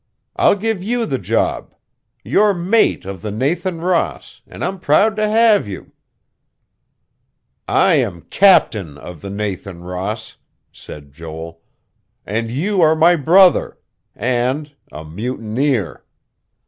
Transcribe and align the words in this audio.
I'll 0.35 0.55
give 0.55 0.81
you 0.81 1.05
the 1.05 1.19
job. 1.19 1.75
You're 2.23 2.55
mate 2.55 3.05
of 3.05 3.21
the 3.21 3.29
Nathan 3.29 3.81
Ross 3.81 4.41
and 4.47 4.65
I'm 4.65 4.79
proud 4.79 5.15
to 5.17 5.29
have 5.29 5.67
you...." 5.67 5.91
"I 7.67 7.97
am 8.01 8.21
captain 8.21 8.97
of 8.97 9.21
the 9.21 9.29
Nathan 9.29 9.81
Ross," 9.83 10.37
said 10.71 11.11
Joel. 11.11 11.61
"And 12.25 12.49
you 12.49 12.81
are 12.81 12.95
my 12.95 13.15
brother, 13.15 13.77
and 14.15 14.71
a 14.91 15.05
mutineer. 15.05 16.03